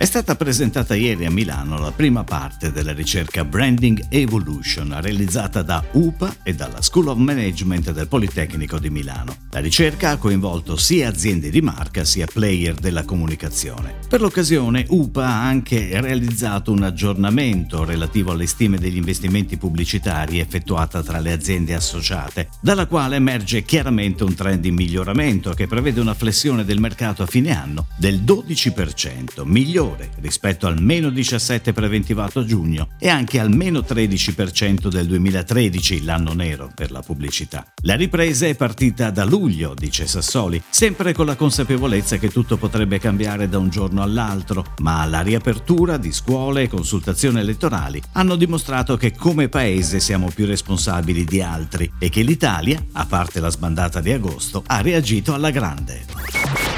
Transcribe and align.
È 0.00 0.04
stata 0.04 0.36
presentata 0.36 0.94
ieri 0.94 1.24
a 1.24 1.30
Milano 1.30 1.76
la 1.76 1.90
prima 1.90 2.22
parte 2.22 2.70
della 2.70 2.92
ricerca 2.92 3.44
Branding 3.44 4.06
Evolution 4.10 4.96
realizzata 5.00 5.62
da 5.62 5.82
UPA 5.90 6.36
e 6.44 6.54
dalla 6.54 6.80
School 6.82 7.08
of 7.08 7.16
Management 7.16 7.90
del 7.90 8.06
Politecnico 8.06 8.78
di 8.78 8.90
Milano. 8.90 9.34
La 9.50 9.58
ricerca 9.58 10.10
ha 10.10 10.16
coinvolto 10.16 10.76
sia 10.76 11.08
aziende 11.08 11.50
di 11.50 11.60
marca 11.60 12.04
sia 12.04 12.26
player 12.32 12.74
della 12.74 13.02
comunicazione. 13.02 13.96
Per 14.08 14.20
l'occasione 14.20 14.84
UPA 14.86 15.26
ha 15.26 15.44
anche 15.44 16.00
realizzato 16.00 16.70
un 16.70 16.84
aggiornamento 16.84 17.84
relativo 17.84 18.30
alle 18.30 18.46
stime 18.46 18.78
degli 18.78 18.98
investimenti 18.98 19.56
pubblicitari 19.56 20.38
effettuata 20.38 21.02
tra 21.02 21.18
le 21.18 21.32
aziende 21.32 21.74
associate, 21.74 22.50
dalla 22.60 22.86
quale 22.86 23.16
emerge 23.16 23.64
chiaramente 23.64 24.22
un 24.22 24.34
trend 24.34 24.64
in 24.64 24.74
miglioramento 24.74 25.50
che 25.54 25.66
prevede 25.66 26.00
una 26.00 26.14
flessione 26.14 26.64
del 26.64 26.78
mercato 26.78 27.24
a 27.24 27.26
fine 27.26 27.50
anno 27.50 27.88
del 27.96 28.20
12%, 28.20 29.42
migliore 29.42 29.86
migliore 29.88 30.10
rispetto 30.20 30.66
al 30.66 30.80
meno 30.80 31.10
17 31.10 31.72
preventivato 31.72 32.40
a 32.40 32.44
giugno 32.44 32.88
e 32.98 33.08
anche 33.08 33.40
al 33.40 33.54
meno 33.54 33.80
13% 33.80 34.88
del 34.88 35.06
2013, 35.06 36.04
l'anno 36.04 36.32
nero 36.32 36.70
per 36.74 36.90
la 36.90 37.00
pubblicità. 37.00 37.64
La 37.82 37.94
ripresa 37.94 38.46
è 38.46 38.54
partita 38.54 39.10
da 39.10 39.24
luglio, 39.24 39.74
dice 39.74 40.06
Sassoli, 40.06 40.62
sempre 40.68 41.12
con 41.12 41.26
la 41.26 41.36
consapevolezza 41.36 42.18
che 42.18 42.30
tutto 42.30 42.56
potrebbe 42.56 42.98
cambiare 42.98 43.48
da 43.48 43.58
un 43.58 43.70
giorno 43.70 44.02
all'altro, 44.02 44.74
ma 44.78 45.04
la 45.06 45.20
riapertura 45.20 45.96
di 45.96 46.12
scuole 46.12 46.62
e 46.62 46.68
consultazioni 46.68 47.40
elettorali 47.40 48.02
hanno 48.12 48.36
dimostrato 48.36 48.96
che 48.96 49.14
come 49.14 49.48
paese 49.48 50.00
siamo 50.00 50.30
più 50.34 50.46
responsabili 50.46 51.24
di 51.24 51.40
altri 51.40 51.90
e 51.98 52.08
che 52.08 52.22
l'Italia, 52.22 52.82
a 52.92 53.06
parte 53.06 53.40
la 53.40 53.50
sbandata 53.50 54.00
di 54.00 54.12
agosto, 54.12 54.62
ha 54.66 54.80
reagito 54.80 55.34
alla 55.34 55.50
grande. 55.50 56.17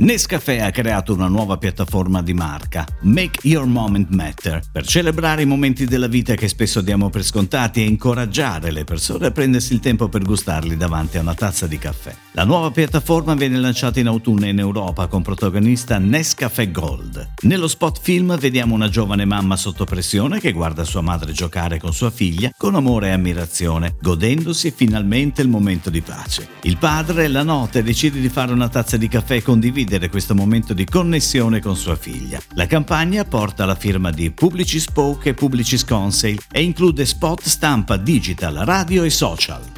Nescafè 0.00 0.60
ha 0.60 0.70
creato 0.70 1.12
una 1.12 1.26
nuova 1.26 1.56
piattaforma 1.56 2.22
di 2.22 2.32
marca, 2.32 2.86
Make 3.00 3.40
Your 3.48 3.66
Moment 3.66 4.10
Matter, 4.10 4.62
per 4.70 4.86
celebrare 4.86 5.42
i 5.42 5.44
momenti 5.44 5.86
della 5.86 6.06
vita 6.06 6.36
che 6.36 6.46
spesso 6.46 6.80
diamo 6.80 7.10
per 7.10 7.24
scontati 7.24 7.80
e 7.80 7.86
incoraggiare 7.86 8.70
le 8.70 8.84
persone 8.84 9.26
a 9.26 9.30
prendersi 9.32 9.72
il 9.72 9.80
tempo 9.80 10.08
per 10.08 10.22
gustarli 10.22 10.76
davanti 10.76 11.18
a 11.18 11.22
una 11.22 11.34
tazza 11.34 11.66
di 11.66 11.78
caffè. 11.78 12.14
La 12.30 12.44
nuova 12.44 12.70
piattaforma 12.70 13.34
viene 13.34 13.58
lanciata 13.58 13.98
in 13.98 14.06
autunno 14.06 14.46
in 14.46 14.60
Europa 14.60 15.08
con 15.08 15.22
protagonista 15.22 15.98
Nescafè 15.98 16.70
Gold. 16.70 17.30
Nello 17.40 17.66
spot 17.66 17.98
film 18.00 18.38
vediamo 18.38 18.76
una 18.76 18.88
giovane 18.88 19.24
mamma 19.24 19.56
sotto 19.56 19.84
pressione 19.84 20.38
che 20.38 20.52
guarda 20.52 20.84
sua 20.84 21.00
madre 21.00 21.32
giocare 21.32 21.80
con 21.80 21.92
sua 21.92 22.10
figlia 22.10 22.52
con 22.56 22.76
amore 22.76 23.08
e 23.08 23.12
ammirazione, 23.14 23.96
godendosi 24.00 24.70
finalmente 24.70 25.42
il 25.42 25.48
momento 25.48 25.90
di 25.90 26.02
pace. 26.02 26.46
Il 26.62 26.76
padre 26.76 27.26
la 27.26 27.42
nota 27.42 27.80
e 27.80 27.82
decide 27.82 28.20
di 28.20 28.28
fare 28.28 28.52
una 28.52 28.68
tazza 28.68 28.96
di 28.96 29.08
caffè 29.08 29.34
e 29.34 29.42
condividere 29.42 29.86
condividere 29.88 30.10
questo 30.10 30.34
momento 30.34 30.74
di 30.74 30.84
connessione 30.84 31.60
con 31.60 31.74
sua 31.74 31.96
figlia. 31.96 32.38
La 32.54 32.66
campagna 32.66 33.24
porta 33.24 33.64
la 33.64 33.74
firma 33.74 34.10
di 34.10 34.30
Publicis 34.30 34.82
Spoke 34.82 35.30
e 35.30 35.34
Publicis 35.34 35.84
Conseil 35.84 36.38
e 36.52 36.62
include 36.62 37.06
spot 37.06 37.42
stampa 37.44 37.96
digital, 37.96 38.54
radio 38.64 39.02
e 39.02 39.10
social. 39.10 39.77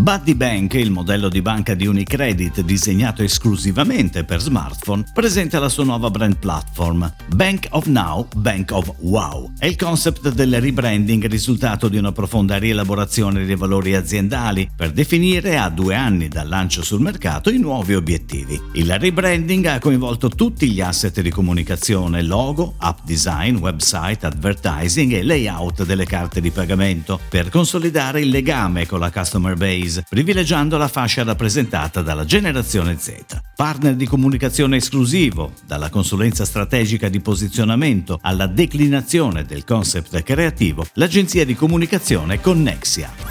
Buddy 0.00 0.34
Bank, 0.34 0.74
il 0.74 0.90
modello 0.90 1.28
di 1.28 1.42
banca 1.42 1.74
di 1.74 1.86
Unicredit 1.86 2.62
disegnato 2.62 3.22
esclusivamente 3.22 4.24
per 4.24 4.40
smartphone, 4.40 5.04
presenta 5.12 5.60
la 5.60 5.68
sua 5.68 5.84
nuova 5.84 6.10
brand 6.10 6.38
platform, 6.38 7.12
Bank 7.28 7.66
of 7.70 7.86
Now, 7.86 8.26
Bank 8.34 8.70
of 8.72 8.92
Wow. 8.98 9.52
È 9.58 9.66
il 9.66 9.76
concept 9.76 10.32
del 10.32 10.60
rebranding 10.60 11.26
risultato 11.26 11.88
di 11.88 11.98
una 11.98 12.10
profonda 12.10 12.56
rielaborazione 12.56 13.44
dei 13.44 13.54
valori 13.54 13.94
aziendali 13.94 14.68
per 14.74 14.90
definire 14.90 15.58
a 15.58 15.68
due 15.68 15.94
anni 15.94 16.26
dal 16.26 16.48
lancio 16.48 16.82
sul 16.82 17.00
mercato 17.00 17.50
i 17.50 17.58
nuovi 17.58 17.94
obiettivi. 17.94 18.60
Il 18.72 18.98
rebranding 18.98 19.66
ha 19.66 19.78
coinvolto 19.78 20.28
tutti 20.30 20.70
gli 20.70 20.80
asset 20.80 21.20
di 21.20 21.30
comunicazione, 21.30 22.22
logo, 22.22 22.74
app 22.78 23.00
design, 23.04 23.56
website, 23.56 24.26
advertising 24.26 25.12
e 25.12 25.22
layout 25.22 25.84
delle 25.84 26.06
carte 26.06 26.40
di 26.40 26.50
pagamento 26.50 27.20
per 27.28 27.50
consolidare 27.50 28.20
il 28.22 28.30
legame 28.30 28.86
con 28.86 28.98
la 28.98 29.12
customer 29.12 29.54
base 29.54 29.81
Days, 29.82 30.02
privilegiando 30.08 30.76
la 30.76 30.86
fascia 30.86 31.24
rappresentata 31.24 32.02
dalla 32.02 32.24
generazione 32.24 32.96
Z. 32.98 33.40
Partner 33.56 33.94
di 33.94 34.06
comunicazione 34.06 34.76
esclusivo, 34.76 35.52
dalla 35.66 35.90
consulenza 35.90 36.44
strategica 36.44 37.08
di 37.08 37.20
posizionamento 37.20 38.18
alla 38.22 38.46
declinazione 38.46 39.44
del 39.44 39.64
concept 39.64 40.22
creativo, 40.22 40.86
l'agenzia 40.94 41.44
di 41.44 41.54
comunicazione 41.54 42.40
Connexia. 42.40 43.21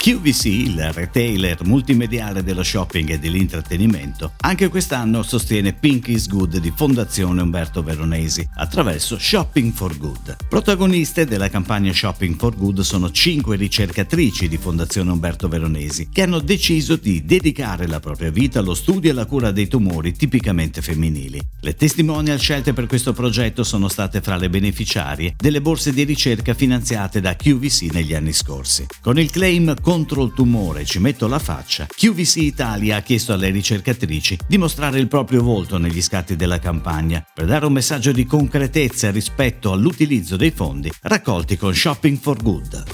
QVC, 0.00 0.46
il 0.46 0.92
retailer 0.94 1.62
multimediale 1.66 2.42
dello 2.42 2.62
shopping 2.62 3.10
e 3.10 3.18
dell'intrattenimento, 3.18 4.32
anche 4.38 4.68
quest'anno 4.68 5.22
sostiene 5.22 5.74
Pink 5.74 6.08
is 6.08 6.26
Good 6.26 6.56
di 6.56 6.72
Fondazione 6.74 7.42
Umberto 7.42 7.82
Veronesi 7.82 8.48
attraverso 8.54 9.18
Shopping 9.18 9.74
for 9.74 9.98
Good. 9.98 10.36
Protagoniste 10.48 11.26
della 11.26 11.50
campagna 11.50 11.92
Shopping 11.92 12.34
for 12.36 12.56
Good 12.56 12.80
sono 12.80 13.10
cinque 13.10 13.56
ricercatrici 13.56 14.48
di 14.48 14.56
Fondazione 14.56 15.10
Umberto 15.10 15.48
Veronesi 15.48 16.08
che 16.10 16.22
hanno 16.22 16.38
deciso 16.38 16.96
di 16.96 17.22
dedicare 17.26 17.86
la 17.86 18.00
propria 18.00 18.30
vita 18.30 18.60
allo 18.60 18.72
studio 18.72 19.10
e 19.10 19.12
alla 19.12 19.26
cura 19.26 19.50
dei 19.50 19.68
tumori 19.68 20.14
tipicamente 20.14 20.80
femminili. 20.80 21.38
Le 21.60 21.74
testimonial 21.74 22.40
scelte 22.40 22.72
per 22.72 22.86
questo 22.86 23.12
progetto 23.12 23.64
sono 23.64 23.88
state 23.88 24.22
fra 24.22 24.36
le 24.36 24.48
beneficiarie 24.48 25.34
delle 25.36 25.60
borse 25.60 25.92
di 25.92 26.04
ricerca 26.04 26.54
finanziate 26.54 27.20
da 27.20 27.36
QVC 27.36 27.92
negli 27.92 28.14
anni 28.14 28.32
scorsi. 28.32 28.86
Con 29.02 29.18
il 29.18 29.30
claim 29.30 29.74
contro 29.90 30.22
il 30.22 30.32
tumore 30.32 30.84
ci 30.84 31.00
metto 31.00 31.26
la 31.26 31.40
faccia, 31.40 31.84
QVC 31.84 32.36
Italia 32.36 32.98
ha 32.98 33.00
chiesto 33.00 33.32
alle 33.32 33.50
ricercatrici 33.50 34.38
di 34.46 34.56
mostrare 34.56 35.00
il 35.00 35.08
proprio 35.08 35.42
volto 35.42 35.78
negli 35.78 36.00
scatti 36.00 36.36
della 36.36 36.60
campagna 36.60 37.26
per 37.34 37.46
dare 37.46 37.66
un 37.66 37.72
messaggio 37.72 38.12
di 38.12 38.24
concretezza 38.24 39.10
rispetto 39.10 39.72
all'utilizzo 39.72 40.36
dei 40.36 40.52
fondi 40.52 40.92
raccolti 41.02 41.56
con 41.56 41.74
Shopping 41.74 42.18
for 42.18 42.40
Good. 42.40 42.84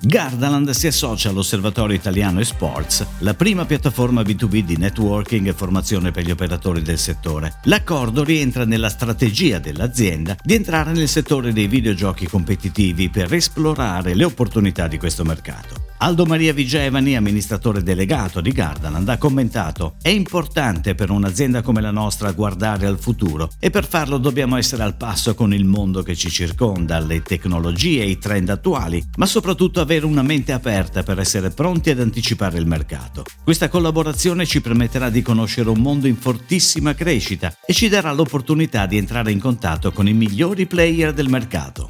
Gardaland 0.00 0.70
si 0.70 0.88
associa 0.88 1.30
all'Osservatorio 1.30 1.94
Italiano 1.94 2.40
eSports, 2.40 3.06
la 3.18 3.34
prima 3.34 3.64
piattaforma 3.64 4.22
B2B 4.22 4.64
di 4.64 4.76
networking 4.76 5.46
e 5.46 5.52
formazione 5.52 6.10
per 6.10 6.24
gli 6.24 6.32
operatori 6.32 6.82
del 6.82 6.98
settore. 6.98 7.60
L'accordo 7.64 8.24
rientra 8.24 8.64
nella 8.64 8.88
strategia 8.88 9.60
dell'azienda 9.60 10.36
di 10.42 10.54
entrare 10.54 10.92
nel 10.92 11.08
settore 11.08 11.52
dei 11.52 11.68
videogiochi 11.68 12.26
competitivi 12.26 13.10
per 13.10 13.32
esplorare 13.32 14.14
le 14.14 14.24
opportunità 14.24 14.88
di 14.88 14.98
questo 14.98 15.24
mercato. 15.24 15.94
Aldo 15.98 16.26
Maria 16.26 16.52
Vigevani, 16.52 17.16
amministratore 17.16 17.82
delegato 17.82 18.42
di 18.42 18.52
Gardaland, 18.52 19.08
ha 19.08 19.16
commentato 19.16 19.94
È 20.02 20.10
importante 20.10 20.94
per 20.94 21.10
un'azienda 21.10 21.62
come 21.62 21.80
la 21.80 21.90
nostra 21.90 22.32
guardare 22.32 22.86
al 22.86 22.98
futuro 22.98 23.50
e 23.58 23.70
per 23.70 23.86
farlo 23.86 24.18
dobbiamo 24.18 24.56
essere 24.56 24.82
al 24.82 24.96
passo 24.96 25.34
con 25.34 25.54
il 25.54 25.64
mondo 25.64 26.02
che 26.02 26.14
ci 26.14 26.30
circonda, 26.30 26.98
le 26.98 27.22
tecnologie 27.22 28.04
i 28.04 28.18
trend 28.18 28.50
attuali, 28.50 29.02
ma 29.16 29.24
soprattutto 29.24 29.80
avere 29.80 30.04
una 30.04 30.22
mente 30.22 30.52
aperta 30.52 31.02
per 31.02 31.18
essere 31.18 31.50
pronti 31.50 31.90
ad 31.90 32.00
anticipare 32.00 32.58
il 32.58 32.66
mercato. 32.66 33.24
Questa 33.42 33.70
collaborazione 33.70 34.44
ci 34.44 34.60
permetterà 34.60 35.08
di 35.08 35.22
conoscere 35.22 35.70
un 35.70 35.80
mondo 35.80 36.06
in 36.06 36.16
fortissima 36.16 36.94
crescita 36.94 37.56
e 37.64 37.72
ci 37.72 37.88
darà 37.88 38.12
l'opportunità 38.12 38.84
di 38.86 38.98
entrare 38.98 39.32
in 39.32 39.40
contatto 39.40 39.92
con 39.92 40.06
i 40.06 40.12
migliori 40.12 40.66
player 40.66 41.14
del 41.14 41.28
mercato. 41.28 41.88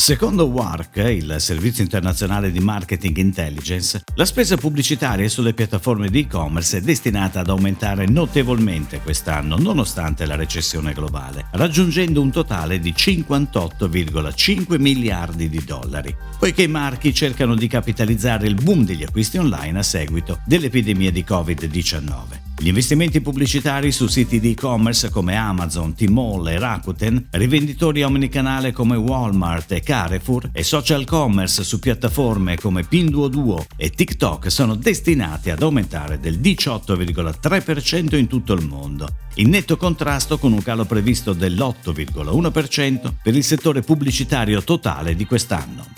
Secondo 0.00 0.46
WARC, 0.46 0.96
il 0.96 1.34
servizio 1.38 1.82
internazionale 1.82 2.52
di 2.52 2.60
marketing 2.60 3.16
intelligence, 3.16 4.04
la 4.14 4.24
spesa 4.24 4.56
pubblicitaria 4.56 5.28
sulle 5.28 5.52
piattaforme 5.52 6.08
di 6.08 6.20
e-commerce 6.20 6.78
è 6.78 6.80
destinata 6.80 7.40
ad 7.40 7.48
aumentare 7.48 8.06
notevolmente 8.06 9.00
quest'anno, 9.00 9.58
nonostante 9.58 10.24
la 10.24 10.36
recessione 10.36 10.92
globale, 10.92 11.46
raggiungendo 11.50 12.22
un 12.22 12.30
totale 12.30 12.78
di 12.78 12.94
58,5 12.96 14.80
miliardi 14.80 15.48
di 15.48 15.62
dollari, 15.64 16.16
poiché 16.38 16.62
i 16.62 16.68
marchi 16.68 17.12
cercano 17.12 17.56
di 17.56 17.66
capitalizzare 17.66 18.46
il 18.46 18.54
boom 18.54 18.84
degli 18.84 19.02
acquisti 19.02 19.36
online 19.36 19.80
a 19.80 19.82
seguito 19.82 20.38
dell'epidemia 20.46 21.10
di 21.10 21.24
Covid-19. 21.28 22.37
Gli 22.60 22.66
investimenti 22.66 23.20
pubblicitari 23.20 23.92
su 23.92 24.08
siti 24.08 24.40
di 24.40 24.50
e-commerce 24.50 25.10
come 25.10 25.36
Amazon, 25.36 25.94
Tmall 25.94 26.48
e 26.48 26.58
Rakuten, 26.58 27.28
rivenditori 27.30 28.02
omnicanale 28.02 28.72
come 28.72 28.96
Walmart 28.96 29.70
e 29.70 29.80
Carrefour 29.80 30.50
e 30.52 30.64
social 30.64 31.04
commerce 31.04 31.62
su 31.62 31.78
piattaforme 31.78 32.56
come 32.56 32.82
Pinduoduo 32.82 33.64
e 33.76 33.90
TikTok 33.90 34.50
sono 34.50 34.74
destinati 34.74 35.50
ad 35.50 35.62
aumentare 35.62 36.18
del 36.18 36.40
18,3% 36.40 38.16
in 38.16 38.26
tutto 38.26 38.54
il 38.54 38.66
mondo, 38.66 39.06
in 39.34 39.50
netto 39.50 39.76
contrasto 39.76 40.36
con 40.36 40.52
un 40.52 40.60
calo 40.60 40.84
previsto 40.84 41.34
dell'8,1% 41.34 43.12
per 43.22 43.36
il 43.36 43.44
settore 43.44 43.82
pubblicitario 43.82 44.64
totale 44.64 45.14
di 45.14 45.26
quest'anno. 45.26 45.97